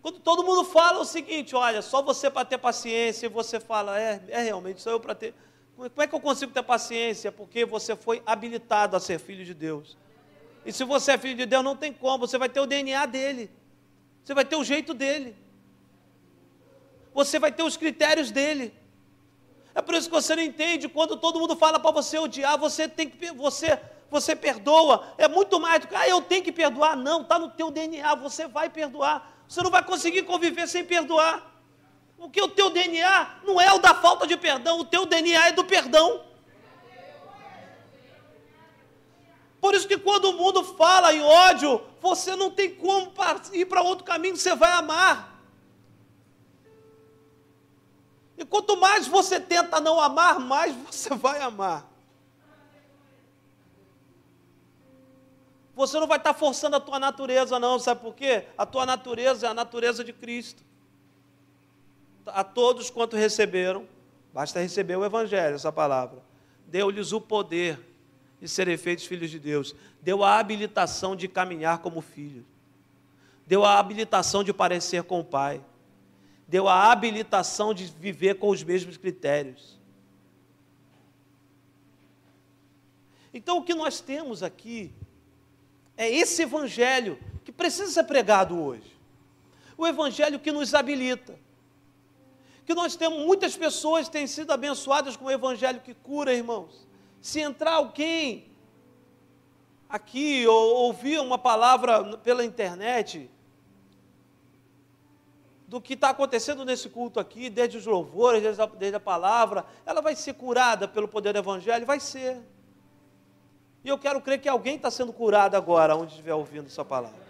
[0.02, 4.00] Quando todo mundo fala o seguinte, olha, só você para ter paciência, e você fala,
[4.00, 5.34] é, é realmente, só eu para ter.
[5.76, 7.30] Como é que eu consigo ter paciência?
[7.30, 9.96] Porque você foi habilitado a ser filho de Deus.
[10.64, 13.06] E se você é filho de Deus, não tem como, você vai ter o DNA
[13.06, 13.50] dele.
[14.22, 15.36] Você vai ter o jeito dele.
[17.14, 18.74] Você vai ter os critérios dele.
[19.74, 22.88] É por isso que você não entende quando todo mundo fala para você odiar, você
[22.88, 23.78] tem que você
[24.10, 25.14] você perdoa.
[25.16, 26.96] É muito mais do que ah, eu tenho que perdoar.
[26.96, 29.44] Não, está no teu DNA, você vai perdoar.
[29.46, 31.48] Você não vai conseguir conviver sem perdoar.
[32.18, 35.52] Porque o teu DNA não é o da falta de perdão, o teu DNA é
[35.52, 36.22] do perdão.
[39.60, 43.12] Por isso que quando o mundo fala em ódio, você não tem como
[43.52, 45.36] ir para outro caminho, você vai amar.
[48.38, 51.90] E quanto mais você tenta não amar, mais você vai amar.
[55.74, 58.46] Você não vai estar forçando a tua natureza, não, sabe por quê?
[58.56, 60.62] A tua natureza é a natureza de Cristo.
[62.26, 63.88] A todos quanto receberam,
[64.32, 66.22] basta receber o Evangelho, essa palavra.
[66.64, 67.89] Deu-lhes o poder
[68.40, 69.74] de serem feitos filhos de Deus.
[70.00, 72.44] Deu a habilitação de caminhar como filho.
[73.46, 75.62] Deu a habilitação de parecer com o Pai
[76.50, 79.78] deu a habilitação de viver com os mesmos critérios.
[83.32, 84.92] Então, o que nós temos aqui
[85.96, 88.98] é esse evangelho que precisa ser pregado hoje.
[89.78, 91.38] O evangelho que nos habilita.
[92.66, 96.84] Que nós temos muitas pessoas têm sido abençoadas com o evangelho que cura, irmãos.
[97.20, 98.50] Se entrar alguém
[99.88, 103.30] aqui ou ouvir uma palavra pela internet,
[105.70, 109.64] do que está acontecendo nesse culto aqui, desde os louvores, desde a, desde a palavra,
[109.86, 111.86] ela vai ser curada pelo poder do Evangelho?
[111.86, 112.42] Vai ser.
[113.84, 117.20] E eu quero crer que alguém está sendo curado agora, onde estiver ouvindo essa palavra.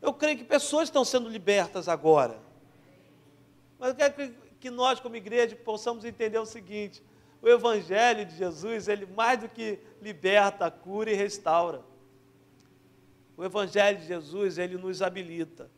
[0.00, 2.38] Eu creio que pessoas estão sendo libertas agora.
[3.78, 7.02] Mas eu quero que nós, como igreja, possamos entender o seguinte:
[7.42, 11.82] o Evangelho de Jesus, ele mais do que liberta, cura e restaura.
[13.36, 15.70] O Evangelho de Jesus, ele nos habilita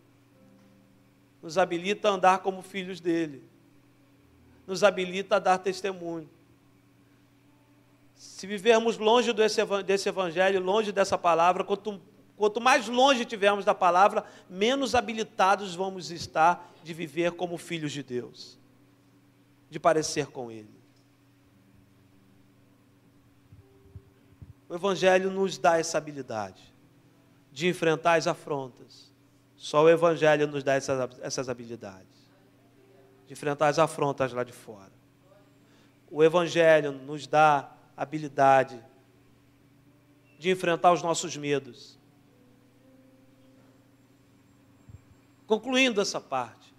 [1.42, 3.42] nos habilita a andar como filhos dele,
[4.64, 6.30] nos habilita a dar testemunho.
[8.14, 12.00] Se vivermos longe desse evangelho, longe dessa palavra, quanto,
[12.36, 18.04] quanto mais longe tivermos da palavra, menos habilitados vamos estar de viver como filhos de
[18.04, 18.56] Deus,
[19.68, 20.81] de parecer com Ele.
[24.72, 26.72] O Evangelho nos dá essa habilidade
[27.52, 29.12] de enfrentar as afrontas,
[29.54, 32.08] só o Evangelho nos dá essas, essas habilidades
[33.26, 34.90] de enfrentar as afrontas lá de fora.
[36.10, 38.82] O Evangelho nos dá habilidade
[40.38, 41.98] de enfrentar os nossos medos.
[45.46, 46.74] Concluindo essa parte,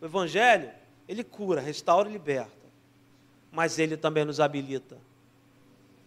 [0.00, 0.70] o Evangelho,
[1.08, 2.68] ele cura, restaura e liberta,
[3.50, 4.96] mas ele também nos habilita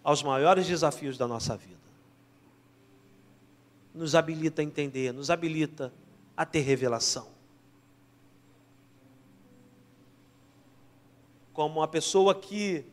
[0.08, 1.82] aos maiores desafios da nossa vida.
[3.94, 5.92] Nos habilita a entender, nos habilita
[6.38, 7.28] a ter revelação.
[11.52, 12.86] Como uma pessoa que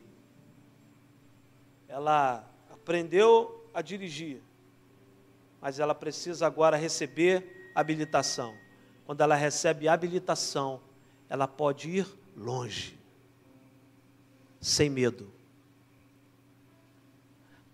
[1.87, 4.41] ela aprendeu a dirigir,
[5.61, 8.53] mas ela precisa agora receber habilitação.
[9.05, 10.81] Quando ela recebe habilitação,
[11.29, 12.99] ela pode ir longe,
[14.59, 15.31] sem medo.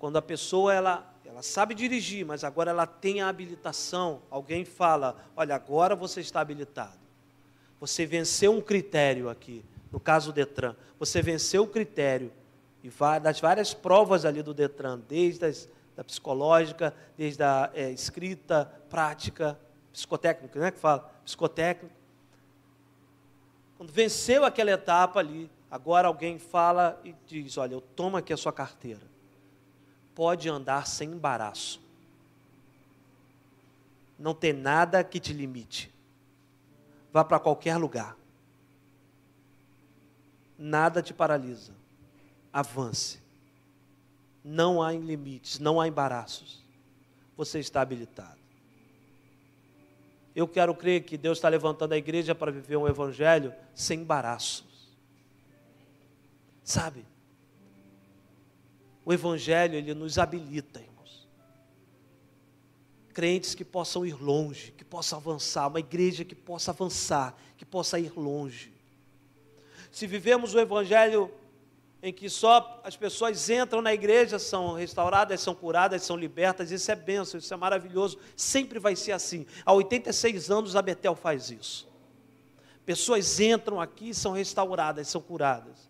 [0.01, 5.15] Quando a pessoa ela, ela sabe dirigir, mas agora ela tem a habilitação, alguém fala:
[5.35, 6.97] Olha, agora você está habilitado.
[7.79, 12.33] Você venceu um critério aqui, no caso do Detran, você venceu o critério
[12.83, 12.89] e
[13.21, 19.55] das várias provas ali do Detran, desde as, da psicológica, desde a é, escrita, prática,
[19.93, 21.11] psicotécnica, né, que fala?
[21.23, 21.93] Psicotécnico.
[23.77, 28.37] Quando venceu aquela etapa ali, agora alguém fala e diz: Olha, eu tomo aqui a
[28.37, 29.10] sua carteira
[30.15, 31.81] pode andar sem embaraço.
[34.17, 35.91] Não tem nada que te limite.
[37.11, 38.15] Vá para qualquer lugar.
[40.57, 41.73] Nada te paralisa.
[42.53, 43.19] Avance.
[44.43, 46.63] Não há limites, não há embaraços.
[47.35, 48.39] Você está habilitado.
[50.35, 54.89] Eu quero crer que Deus está levantando a igreja para viver um evangelho sem embaraços.
[56.63, 57.05] Sabe?
[59.03, 61.27] O Evangelho, ele nos habilita, irmãos.
[63.13, 67.99] Crentes que possam ir longe, que possam avançar, uma igreja que possa avançar, que possa
[67.99, 68.71] ir longe.
[69.91, 71.31] Se vivemos o Evangelho
[72.03, 76.91] em que só as pessoas entram na igreja, são restauradas, são curadas, são libertas, isso
[76.91, 79.45] é bênção, isso é maravilhoso, sempre vai ser assim.
[79.63, 81.87] Há 86 anos a Betel faz isso.
[82.85, 85.89] Pessoas entram aqui, são restauradas, são curadas.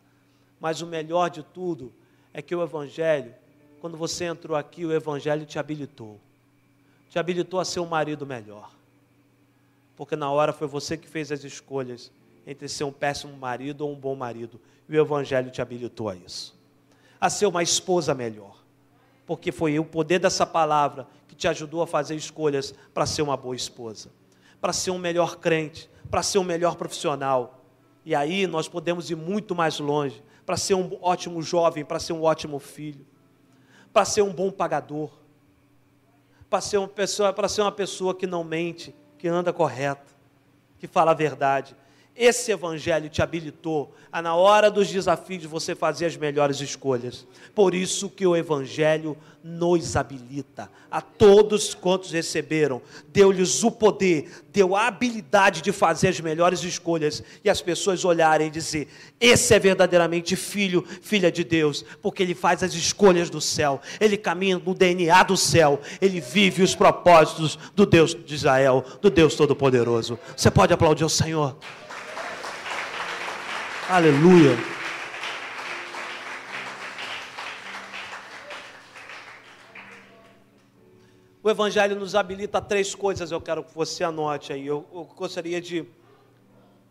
[0.59, 1.93] Mas o melhor de tudo
[2.33, 3.33] é que o Evangelho,
[3.79, 6.19] quando você entrou aqui, o Evangelho te habilitou.
[7.09, 8.71] Te habilitou a ser um marido melhor.
[9.97, 12.11] Porque na hora foi você que fez as escolhas
[12.47, 14.59] entre ser um péssimo marido ou um bom marido.
[14.87, 16.55] E o Evangelho te habilitou a isso.
[17.19, 18.57] A ser uma esposa melhor.
[19.25, 23.37] Porque foi o poder dessa palavra que te ajudou a fazer escolhas para ser uma
[23.37, 24.09] boa esposa,
[24.59, 27.59] para ser um melhor crente, para ser um melhor profissional.
[28.05, 32.13] E aí nós podemos ir muito mais longe para ser um ótimo jovem, para ser
[32.13, 33.05] um ótimo filho,
[33.93, 35.11] para ser um bom pagador,
[36.49, 40.13] para ser, uma pessoa, para ser uma pessoa que não mente, que anda correto,
[40.79, 41.75] que fala a verdade.
[42.21, 47.25] Esse evangelho te habilitou a, na hora dos desafios, você fazer as melhores escolhas.
[47.55, 50.69] Por isso que o evangelho nos habilita.
[50.91, 52.79] A todos quantos receberam,
[53.11, 58.49] deu-lhes o poder, deu a habilidade de fazer as melhores escolhas e as pessoas olharem
[58.49, 58.87] e dizer:
[59.19, 64.15] esse é verdadeiramente filho, filha de Deus, porque ele faz as escolhas do céu, ele
[64.15, 69.33] caminha no DNA do céu, ele vive os propósitos do Deus de Israel, do Deus
[69.33, 70.19] Todo-Poderoso.
[70.37, 71.57] Você pode aplaudir o Senhor?
[73.91, 74.57] Aleluia.
[81.43, 84.65] O Evangelho nos habilita a três coisas, eu quero que você anote aí.
[84.65, 85.85] Eu, eu gostaria de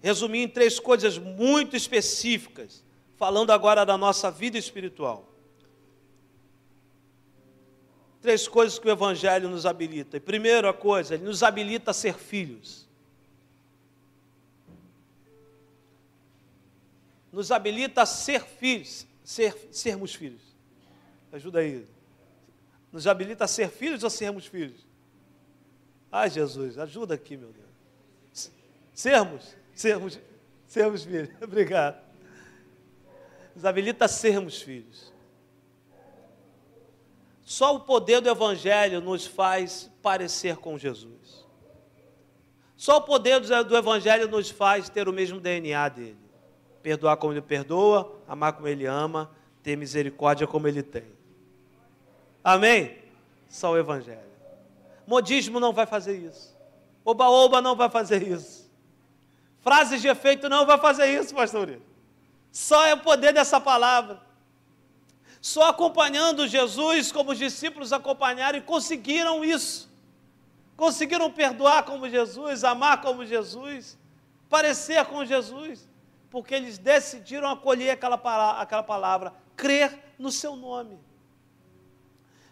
[0.02, 2.84] resumir em três coisas muito específicas,
[3.16, 5.26] falando agora da nossa vida espiritual.
[8.20, 10.18] Três coisas que o Evangelho nos habilita.
[10.18, 12.89] E primeira coisa, ele nos habilita a ser filhos.
[17.32, 20.42] Nos habilita a ser filhos, ser, sermos filhos.
[21.32, 21.86] Ajuda aí.
[22.92, 24.86] Nos habilita a ser filhos ou sermos filhos?
[26.10, 28.50] Ai, Jesus, ajuda aqui, meu Deus.
[28.92, 30.18] Sermos, sermos,
[30.66, 31.30] sermos filhos.
[31.40, 32.02] Obrigado.
[33.54, 35.12] Nos habilita a sermos filhos.
[37.44, 41.46] Só o poder do Evangelho nos faz parecer com Jesus.
[42.76, 46.29] Só o poder do Evangelho nos faz ter o mesmo DNA dele
[46.82, 49.30] perdoar como ele perdoa, amar como ele ama,
[49.62, 51.04] ter misericórdia como ele tem.
[52.42, 52.98] Amém?
[53.48, 54.30] Só o Evangelho.
[55.06, 56.56] Modismo não vai fazer isso.
[57.04, 58.70] Oba-oba não vai fazer isso.
[59.60, 61.78] Frases de efeito não vai fazer isso, pastor.
[62.50, 64.20] Só é o poder dessa palavra.
[65.40, 69.90] Só acompanhando Jesus como os discípulos acompanharam e conseguiram isso.
[70.76, 73.98] Conseguiram perdoar como Jesus, amar como Jesus,
[74.48, 75.89] parecer com Jesus
[76.30, 80.98] porque eles decidiram acolher aquela, aquela palavra, crer no seu nome.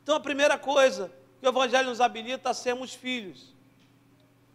[0.02, 3.54] Então a primeira coisa que o Evangelho nos habilita a sermos filhos.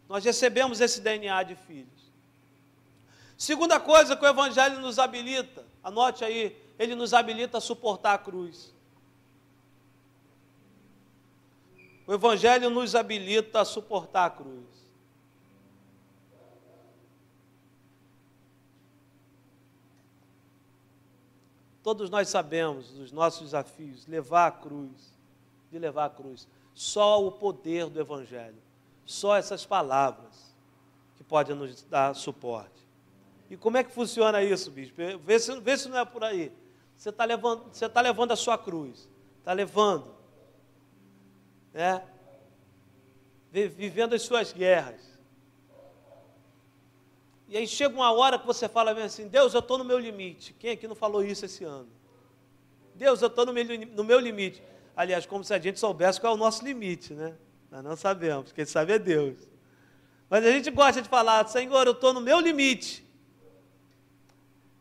[0.10, 2.12] Nós recebemos esse DNA de filhos.
[3.38, 8.18] Segunda coisa que o Evangelho nos habilita, anote aí, ele nos habilita a suportar a
[8.18, 8.74] cruz.
[12.06, 14.73] O Evangelho nos habilita a suportar a cruz.
[21.84, 25.14] Todos nós sabemos dos nossos desafios, levar a cruz,
[25.70, 26.48] de levar a cruz.
[26.74, 28.58] Só o poder do Evangelho,
[29.06, 30.56] só essas palavras
[31.18, 32.72] que podem nos dar suporte.
[33.50, 34.96] E como é que funciona isso, bispo?
[35.20, 36.52] Vê se, vê se não é por aí.
[36.96, 39.10] Você está levando, você tá levando a sua cruz,
[39.40, 40.08] está levando,
[41.74, 42.02] né?
[43.52, 45.13] Vivendo as suas guerras.
[47.54, 50.54] E aí chega uma hora que você fala assim: Deus, eu estou no meu limite.
[50.54, 51.88] Quem aqui não falou isso esse ano?
[52.96, 54.64] Deus, eu estou no meu, no meu limite.
[54.96, 57.36] Aliás, como se a gente soubesse qual é o nosso limite, né?
[57.70, 59.38] Nós não sabemos, quem sabe é Deus.
[60.28, 63.06] Mas a gente gosta de falar: Senhor, eu estou no meu limite.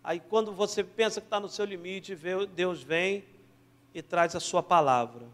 [0.02, 2.18] Aí quando você pensa que está no seu limite,
[2.54, 3.22] Deus vem
[3.92, 5.26] e traz a sua palavra.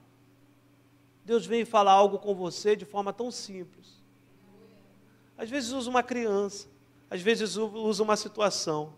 [1.24, 4.02] Deus vem falar algo com você de forma tão simples.
[5.36, 6.76] Às vezes usa uma criança
[7.10, 8.92] às vezes usa uma situação.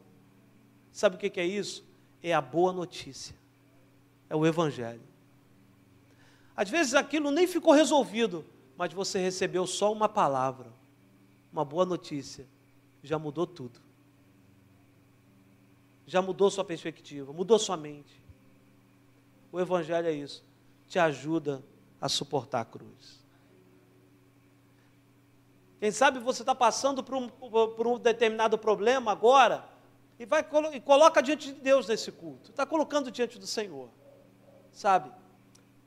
[0.92, 1.84] Sabe o que é isso?
[2.22, 3.34] É a boa notícia.
[4.28, 5.02] É o Evangelho.
[6.56, 8.44] Às vezes aquilo nem ficou resolvido,
[8.76, 10.72] mas você recebeu só uma palavra,
[11.52, 12.46] uma boa notícia,
[13.02, 13.80] já mudou tudo.
[16.06, 18.20] Já mudou sua perspectiva, mudou sua mente.
[19.52, 20.44] O Evangelho é isso,
[20.88, 21.62] te ajuda
[22.00, 23.19] a suportar a cruz.
[25.80, 29.66] Quem sabe você está passando por um, por um, determinado problema agora
[30.18, 32.50] e, vai, e coloca diante de Deus nesse culto.
[32.50, 33.88] Está colocando diante do Senhor.
[34.70, 35.10] Sabe?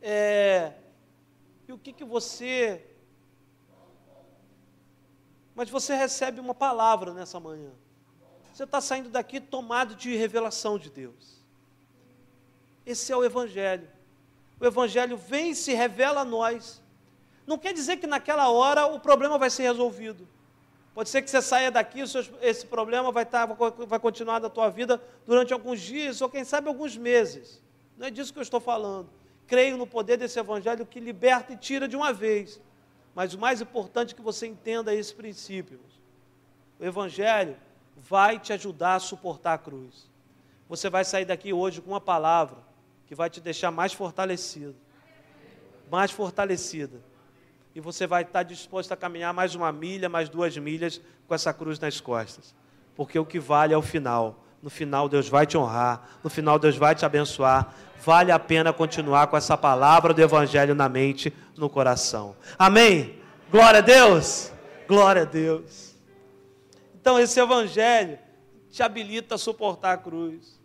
[0.02, 0.74] É,
[1.68, 2.84] e o que, que você.
[5.54, 7.72] Mas você recebe uma palavra nessa manhã.
[8.52, 11.40] Você está saindo daqui tomado de revelação de Deus.
[12.84, 13.88] Esse é o Evangelho.
[14.60, 16.83] O Evangelho vem e se revela a nós
[17.46, 20.28] não quer dizer que naquela hora o problema vai ser resolvido.
[20.94, 22.02] Pode ser que você saia daqui,
[22.42, 26.44] esse problema vai, estar, tá, vai continuar na tua vida durante alguns dias, ou quem
[26.44, 27.62] sabe alguns meses.
[27.98, 29.10] Não é disso que eu estou falando.
[29.48, 32.62] Creio no poder desse evangelho que liberta e tira de uma vez.
[33.16, 35.80] Mas o mais importante é que você entenda esse princípio.
[36.80, 37.58] O evangelho
[37.98, 40.10] vai te ajudar a suportar a cruz.
[40.70, 42.58] Você vai sair daqui hoje com uma palavra
[43.08, 44.76] que vai te deixar mais fortalecido.
[45.90, 47.02] Mais fortalecida
[47.76, 51.52] e você vai estar disposto a caminhar mais uma milha, mais duas milhas com essa
[51.52, 52.54] cruz nas costas.
[52.96, 54.44] Porque o que vale é o final.
[54.62, 56.08] No final, Deus vai te honrar.
[56.24, 57.74] No final, Deus vai te abençoar.
[58.06, 62.36] Vale a pena continuar com essa palavra do Evangelho na mente, no coração.
[62.58, 63.20] Amém?
[63.50, 64.52] Glória a Deus!
[64.88, 65.96] Glória a Deus!
[66.94, 68.20] Então, esse Evangelho
[68.70, 70.62] te habilita a suportar a cruz.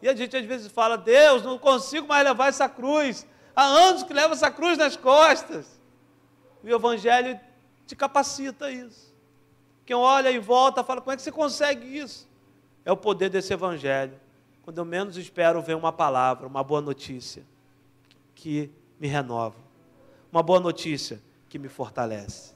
[0.00, 3.26] E a gente às vezes fala: Deus, não consigo mais levar essa cruz.
[3.56, 5.73] Há anos que levo essa cruz nas costas.
[6.64, 7.38] O Evangelho
[7.86, 9.14] te capacita isso.
[9.84, 12.26] Quem olha e volta fala: como é que você consegue isso?
[12.84, 14.18] É o poder desse Evangelho.
[14.62, 17.44] Quando eu menos espero, vem uma palavra, uma boa notícia
[18.34, 19.56] que me renova.
[20.32, 22.54] Uma boa notícia que me fortalece.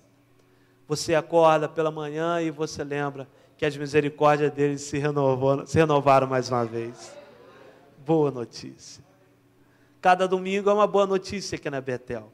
[0.87, 3.29] Você acorda pela manhã e você lembra
[3.59, 7.15] que as misericórdias dele se, renovou, se renovaram mais uma vez.
[7.99, 9.05] Boa notícia.
[10.01, 12.33] Cada domingo é uma boa notícia aqui na Betel.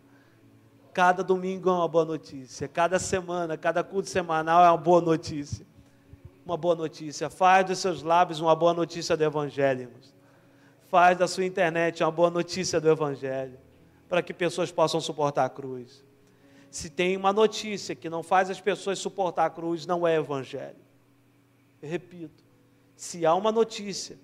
[0.94, 2.68] Cada domingo é uma boa notícia.
[2.68, 5.66] Cada semana, cada culto semanal é uma boa notícia.
[6.46, 7.28] Uma boa notícia.
[7.28, 9.90] Faz dos seus lábios uma boa notícia do Evangelho.
[10.86, 13.58] Faz da sua internet uma boa notícia do Evangelho.
[14.08, 16.04] Para que pessoas possam suportar a cruz.
[16.70, 20.76] Se tem uma notícia que não faz as pessoas suportar a cruz, não é Evangelho.
[21.82, 22.44] Eu repito.
[22.94, 24.16] Se há uma notícia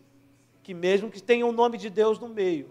[0.63, 2.71] que, mesmo que tenha o nome de Deus no meio,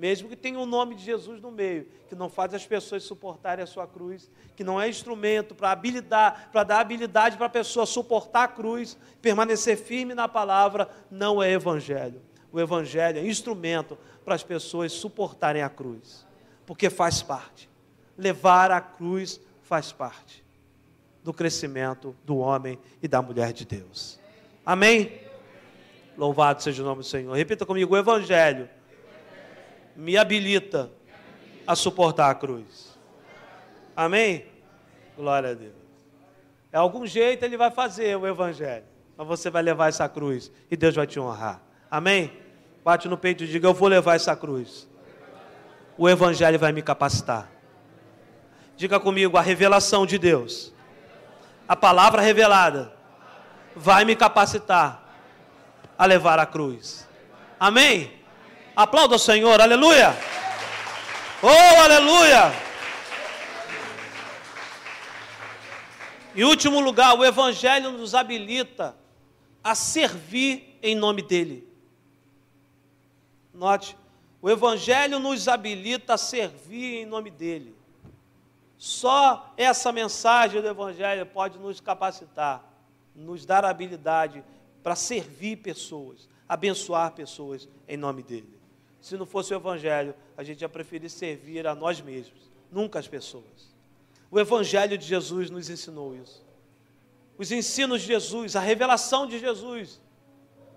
[0.00, 3.62] mesmo que tenha o nome de Jesus no meio, que não faz as pessoas suportarem
[3.62, 7.84] a sua cruz, que não é instrumento para habilidade, para dar habilidade para a pessoa
[7.84, 12.22] suportar a cruz, permanecer firme na palavra, não é evangelho.
[12.50, 16.26] O evangelho é instrumento para as pessoas suportarem a cruz,
[16.64, 17.68] porque faz parte.
[18.16, 20.42] Levar a cruz faz parte
[21.22, 24.18] do crescimento do homem e da mulher de Deus.
[24.64, 25.20] Amém?
[26.16, 27.34] Louvado seja o nome do Senhor.
[27.36, 28.66] Repita comigo: o evangelho
[29.96, 30.90] me habilita
[31.66, 32.98] a suportar a cruz.
[33.96, 34.46] Amém?
[35.16, 35.74] Glória a Deus.
[36.72, 38.84] É algum jeito ele vai fazer o evangelho.
[39.16, 41.60] Mas você vai levar essa cruz e Deus vai te honrar.
[41.90, 42.32] Amém?
[42.84, 44.88] Bate no peito e diga: Eu vou levar essa cruz.
[45.98, 47.50] O evangelho vai me capacitar.
[48.76, 50.72] Diga comigo: a revelação de Deus
[51.68, 52.92] A palavra revelada
[53.76, 55.14] vai me capacitar
[55.98, 57.06] a levar a cruz.
[57.58, 58.19] Amém?
[58.74, 60.14] Aplauda o Senhor, aleluia!
[61.42, 62.52] Oh, aleluia!
[66.34, 68.96] Em último lugar, o Evangelho nos habilita
[69.62, 71.68] a servir em nome dEle.
[73.52, 73.96] Note,
[74.40, 77.74] o Evangelho nos habilita a servir em nome dEle.
[78.78, 82.64] Só essa mensagem do Evangelho pode nos capacitar,
[83.14, 84.42] nos dar habilidade
[84.82, 88.59] para servir pessoas, abençoar pessoas em nome dEle.
[89.00, 93.08] Se não fosse o Evangelho, a gente ia preferir servir a nós mesmos, nunca as
[93.08, 93.74] pessoas.
[94.30, 96.44] O Evangelho de Jesus nos ensinou isso.
[97.38, 100.00] Os ensinos de Jesus, a revelação de Jesus,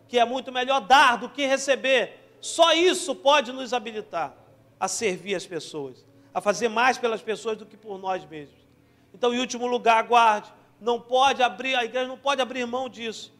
[0.08, 4.36] que é muito melhor dar do que receber, só isso pode nos habilitar
[4.80, 8.64] a servir as pessoas, a fazer mais pelas pessoas do que por nós mesmos.
[9.14, 13.34] Então, em último lugar, guarde, não pode abrir, a igreja não pode abrir mão disso.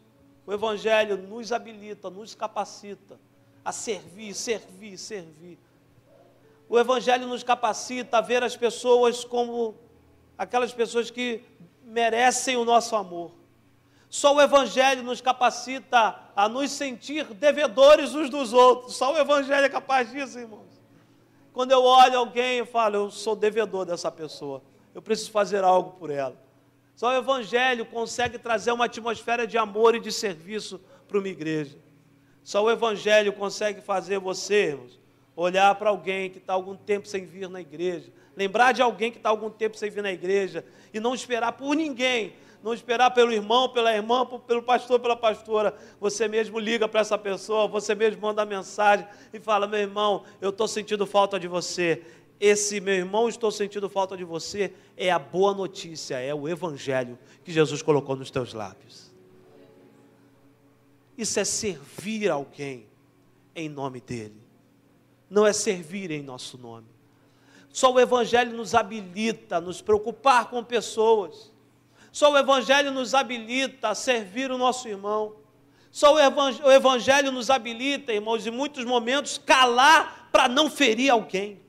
[0.46, 3.18] O Evangelho nos habilita, nos capacita
[3.64, 5.60] a servir, servir, servir.
[6.68, 9.76] O Evangelho nos capacita a ver as pessoas como
[10.38, 11.44] aquelas pessoas que
[11.84, 13.32] merecem o nosso amor.
[14.10, 18.96] Só o Evangelho nos capacita a nos sentir devedores uns dos outros.
[18.96, 20.74] Só o Evangelho é capaz disso, irmãos.
[21.52, 24.62] Quando eu olho alguém, eu falo, eu sou devedor dessa pessoa.
[24.94, 26.36] Eu preciso fazer algo por ela.
[26.96, 31.78] Só o Evangelho consegue trazer uma atmosfera de amor e de serviço para uma igreja.
[32.44, 35.00] Só o Evangelho consegue fazer você, irmãos,
[35.36, 39.18] olhar para alguém que está algum tempo sem vir na igreja, lembrar de alguém que
[39.18, 43.34] está algum tempo sem vir na igreja e não esperar por ninguém, não esperar pelo
[43.34, 45.76] irmão, pela irmã, pelo pastor, pela pastora.
[46.00, 50.50] Você mesmo liga para essa pessoa, você mesmo manda mensagem e fala: meu irmão, eu
[50.50, 52.02] estou sentindo falta de você.
[52.40, 57.18] Esse meu irmão, estou sentindo falta de você, é a boa notícia, é o evangelho
[57.44, 59.03] que Jesus colocou nos teus lábios.
[61.18, 62.88] Isso é servir alguém
[63.56, 64.42] em nome dele,
[65.30, 66.88] não é servir em nosso nome.
[67.70, 71.52] Só o Evangelho nos habilita a nos preocupar com pessoas.
[72.12, 75.36] Só o Evangelho nos habilita a servir o nosso irmão.
[75.90, 81.62] Só o Evangelho nos habilita, irmãos, em muitos momentos, calar para não ferir alguém.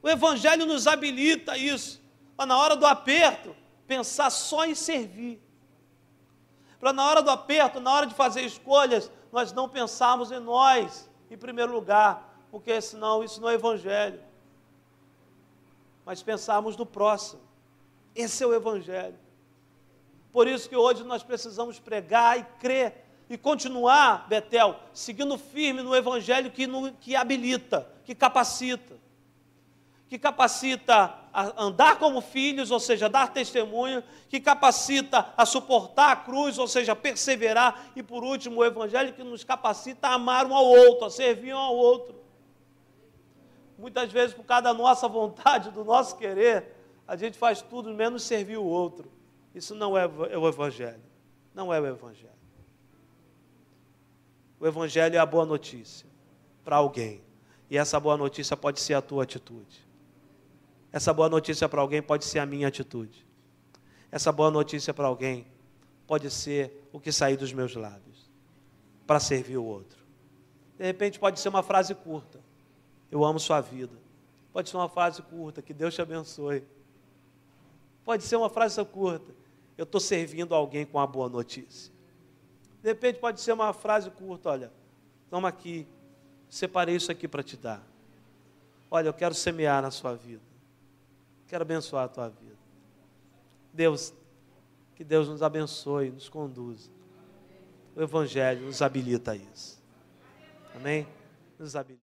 [0.00, 2.00] O Evangelho nos habilita isso.
[2.36, 3.54] Para na hora do aperto,
[3.86, 5.40] pensar só em servir.
[6.78, 11.08] Para na hora do aperto, na hora de fazer escolhas, nós não pensarmos em nós,
[11.30, 14.28] em primeiro lugar, porque senão isso não é Evangelho
[16.08, 17.42] mas pensarmos no próximo.
[18.14, 19.18] Esse é o Evangelho.
[20.32, 25.94] Por isso que hoje nós precisamos pregar e crer e continuar, Betel, seguindo firme no
[25.94, 28.96] Evangelho que, no, que habilita, que capacita.
[30.08, 31.14] Que capacita
[31.56, 36.96] andar como filhos, ou seja, dar testemunho, que capacita a suportar a cruz, ou seja,
[36.96, 41.10] perseverar, e por último, o Evangelho que nos capacita a amar um ao outro, a
[41.10, 42.18] servir um ao outro
[43.78, 46.74] muitas vezes por causa da nossa vontade, do nosso querer,
[47.06, 49.10] a gente faz tudo menos servir o outro.
[49.54, 51.02] Isso não é o Evangelho.
[51.54, 52.32] Não é o Evangelho.
[54.60, 56.06] O Evangelho é a boa notícia
[56.64, 57.22] para alguém.
[57.70, 59.86] E essa boa notícia pode ser a tua atitude.
[60.92, 63.26] Essa boa notícia para alguém pode ser a minha atitude.
[64.10, 65.46] Essa boa notícia para alguém
[66.06, 68.30] pode ser o que sair dos meus lábios
[69.06, 69.98] para servir o outro.
[70.78, 72.40] De repente pode ser uma frase curta.
[73.10, 73.96] Eu amo sua vida.
[74.52, 76.64] Pode ser uma frase curta, que Deus te abençoe.
[78.04, 79.32] Pode ser uma frase curta.
[79.76, 81.92] Eu estou servindo alguém com a boa notícia.
[82.82, 84.72] De repente pode ser uma frase curta, olha,
[85.28, 85.86] toma aqui,
[86.48, 87.82] separei isso aqui para te dar.
[88.90, 90.47] Olha, eu quero semear na sua vida.
[91.48, 92.58] Quero abençoar a tua vida.
[93.72, 94.12] Deus,
[94.94, 96.90] que Deus nos abençoe, nos conduza.
[97.96, 99.82] O Evangelho nos habilita a isso.
[100.74, 101.08] Amém?
[101.58, 101.96] Nos habilita.